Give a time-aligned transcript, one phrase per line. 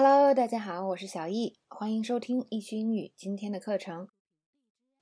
[0.00, 4.08] Hello，大家好，我是小易，欢迎收听易趣英语今天的课程。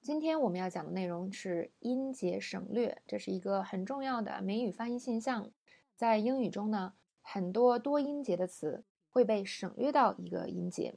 [0.01, 5.51] 今天我们要讲的内容是音节省略，这是一个很重要的美语发音现象。
[5.95, 10.95] 在英语中呢，很多多音节的词会被省略到一个音节。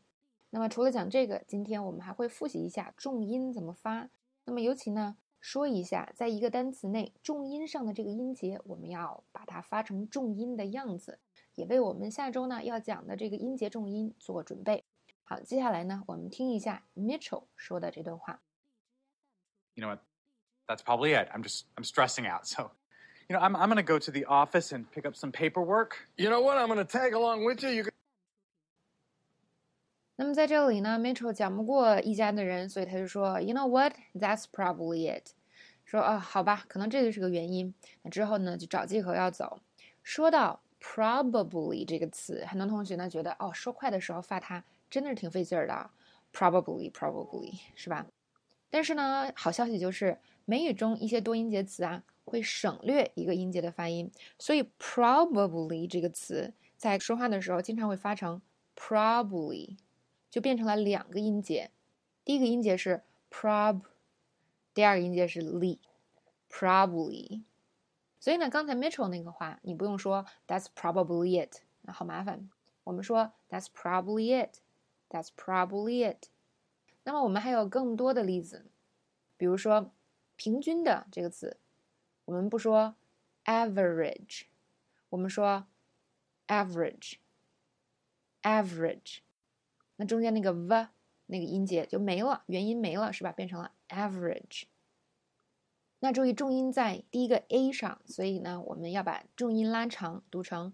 [0.51, 4.09] 那么除了讲这个，今天我们还会复习一下重音怎么发。
[4.45, 11.19] 那么尤其呢，说一下在一个单词内重音上的这个音节，我们要把它发成重音的样子。
[11.59, 14.85] 也为我们下周呢要讲的这个音节重音做准备。
[15.25, 18.41] 好，接下来呢，我们听一下 Mitchell 说的这段话。
[19.75, 19.99] You know what?
[20.67, 21.29] That's probably it.
[21.31, 22.45] I'm just I'm stressing out.
[22.45, 22.71] So,
[23.27, 25.97] you know, I'm I'm gonna go to the office and pick up some paperwork.
[26.15, 26.57] You know what?
[26.57, 27.71] I'm gonna tag along with you.
[27.71, 27.83] You.
[27.83, 27.91] Can...
[30.15, 33.93] 那么在这里呢，Mitchell 讲不过一家的人，所以他就说，You know what?
[34.13, 35.33] That's probably it.
[35.85, 37.73] 说啊，好吧，可能这就是个原因。
[38.03, 39.59] 那之后呢，就找借口要走。
[40.01, 45.89] 说到 probably 这个词，很多同学呢觉得哦，说快的时候发它真的是挺费劲儿的
[46.33, 48.05] ，probably，probably 是吧？
[48.69, 58.41] 但是呢，好消息就是美语中一些多音节词啊会省略一个音节的发音，所以 probably 这个词在说话的时候经常会发成
[58.75, 59.77] probably，
[60.29, 61.71] 就变成了两个音节，
[62.23, 63.81] 第一个音节是 prob，
[64.73, 67.41] 第二个音节是 li，probably。
[68.19, 72.49] 所以呢，刚才 Mitchell 那个话，你不用说 "That's probably it"，那好麻烦。
[72.83, 76.27] 我们说 "That's probably it"，"That's probably it"。
[77.03, 78.65] 那么我们还有更多的例子，
[79.37, 79.93] 比如说
[80.35, 81.57] “平均的”这个词，
[82.25, 82.95] 我们不说
[83.45, 84.43] "average"，
[85.09, 85.65] 我们说
[86.47, 89.19] "average"，"average"。
[89.95, 90.87] 那中间那个 v
[91.27, 93.31] 那个音节就没了，元音没了，是吧？
[93.31, 94.63] 变成了 "average"。
[96.01, 100.73] 那注意重音在第一个 a 上，所以呢，我们要把重音拉长，读成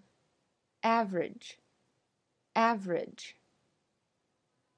[0.82, 3.32] average，average。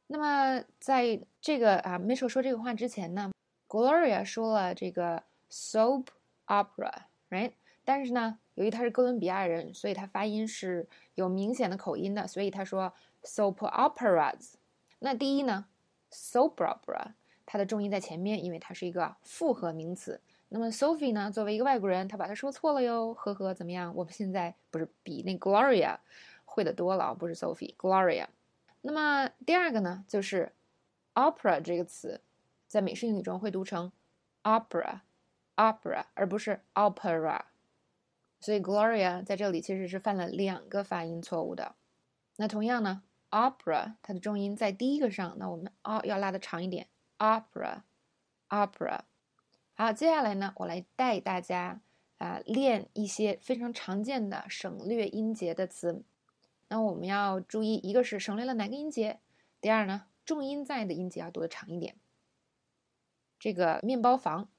[0.06, 3.30] 那么在这个啊，Mitchell 说这个话之前呢
[3.68, 6.06] ，Gloria 说了这个 soap
[6.46, 7.52] opera，right？
[7.84, 14.54] 但是呢，由于他是哥伦比亚人，所以他发音是有明显的口音的，所以他说 soap operas。
[15.00, 15.66] 那第一呢
[16.10, 17.12] ，soap opera，
[17.44, 20.22] 它的重音在前面，因为它是一个复合名词。
[20.50, 21.30] 那么 Sophie 呢？
[21.30, 23.94] 作为一个外国人，他把它说错了哟，呵呵，怎么样？
[23.94, 25.98] 我们现在不是比那 Gloria
[26.46, 28.26] 会的多了，不是 Sophie，Gloria。
[28.80, 30.52] 那么第二个呢，就是
[31.14, 32.22] opera 这个词，
[32.66, 33.92] 在美式英语中会读成
[34.42, 37.42] opera，opera，而不是 opera。
[38.40, 41.74] 所以 Gloria 在这里其实是犯了两个发音错误的。
[42.36, 46.86] 那同样呢，opera 它的重音在第一个上，那我们 o 要拉的长一点
[47.18, 49.00] ，opera，opera。
[49.80, 51.80] 好，接下来呢，我来带大家
[52.16, 56.02] 啊练一些非常常见的省略音节的词。
[56.66, 59.20] 那我们要注意，一个是省略了哪个音节，
[59.60, 61.94] 第二呢，重音在的音节要读的长一点。
[63.38, 64.50] 这个面包房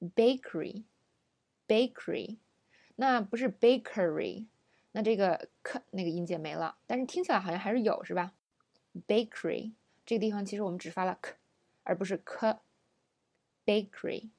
[0.00, 2.38] ，bakery，bakery，
[2.96, 4.48] 那不是 bakery，
[4.90, 8.34] 那这个 k 那个音节没了，但是听起来好像还是有，是吧
[9.06, 11.36] ？bakery 这个地方其实我们只发了 k，
[11.84, 12.20] 而不是
[13.64, 14.30] k，bakery。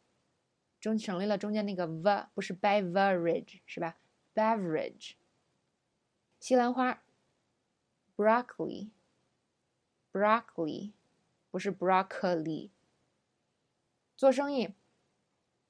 [0.80, 3.98] 中省略了中间那个 v，不是 beverage 是吧
[4.34, 5.16] ？beverage，
[6.40, 7.02] 西兰花
[8.16, 10.92] ，broccoli，broccoli，
[11.50, 12.70] 不是 broccoli。
[14.18, 14.74] 做生意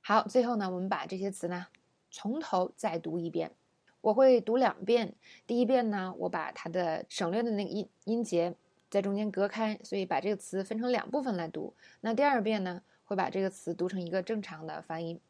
[0.00, 1.66] 好，最后呢，我们把这些词呢
[2.12, 3.56] 从头再读一遍。
[4.02, 5.16] 我会读两遍，
[5.48, 8.54] 第一遍呢，我把它的省略的那个音音节
[8.94, 11.74] 在中间隔开，所以把这个词分成两部分来读。
[12.00, 15.20] 那第二遍呢，会把这个词读成一个正常的发音。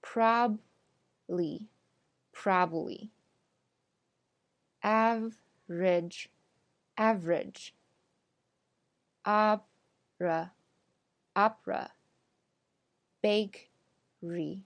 [0.00, 1.66] probably,
[2.32, 3.10] probably,
[4.80, 6.26] average,
[6.96, 7.72] average,
[9.24, 10.52] opera,
[11.34, 11.90] opera,
[13.20, 14.62] bakery,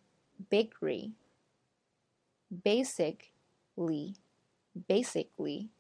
[0.51, 1.13] bakery
[2.63, 4.17] basically,
[4.89, 5.71] basically,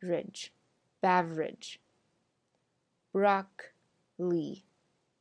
[0.00, 0.52] beverage,
[1.00, 1.80] beverage,
[3.12, 4.64] broccoli,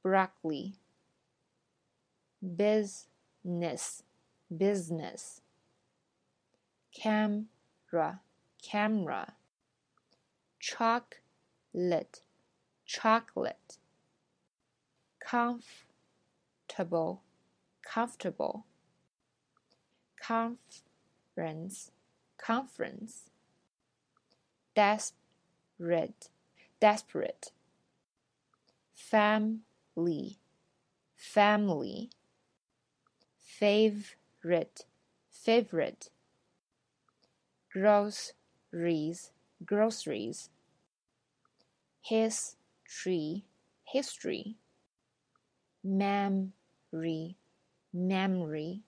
[0.04, 0.76] broccoli,
[2.56, 4.04] business,
[4.56, 5.42] business,
[6.94, 8.22] camera,
[8.62, 9.34] camera,
[10.60, 12.22] chocolate,
[12.86, 13.78] chocolate,
[15.20, 17.24] comfortable,
[17.84, 18.66] comfortable.
[20.22, 21.92] Conference,
[22.38, 23.30] conference,
[24.78, 26.30] desperate,
[26.80, 27.52] desperate,
[28.94, 30.40] family,
[31.16, 32.10] family,
[33.40, 34.86] favorite,
[35.32, 36.10] favorite,
[37.72, 39.32] groceries,
[39.66, 40.50] groceries,
[42.02, 43.46] history,
[43.86, 44.58] history,
[45.84, 47.36] memory,
[47.94, 48.84] memory.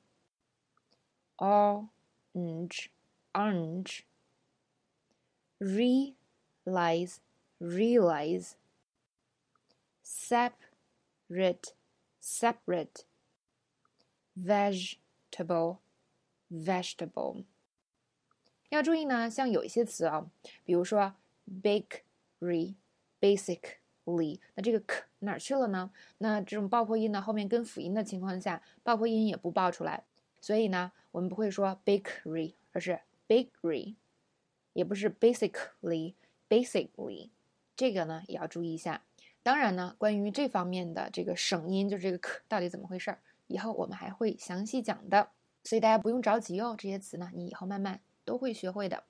[1.40, 2.92] Orange,
[3.34, 4.06] orange
[5.59, 7.19] Realize,
[7.59, 8.57] realize.
[10.03, 11.73] Separate,
[12.21, 13.05] separate.
[14.37, 15.79] Vegetable,
[16.51, 17.45] vegetable.
[18.71, 20.29] 要注意呢，像有一些词啊，
[20.65, 21.15] 比如说
[21.63, 22.75] bakery,
[23.21, 25.93] basically，那这个 k 哪儿去了呢？
[26.19, 30.05] 那这种爆破音呢，后面跟辅音的情况下，爆破音也不爆出来。
[30.41, 33.95] 所以呢，我们不会说 bakery，而是 bakery，
[34.80, 37.30] 也不是 basically，basically，
[37.76, 39.04] 这个呢也要注意一下。
[39.44, 45.32] 当然呢，关于这方面的这个省音，就是这个 k 到底怎么回事儿，以后我们还会详细讲的。
[45.66, 49.04] 所以大家不用着急哦，这些词呢，你以后慢慢都会学会的。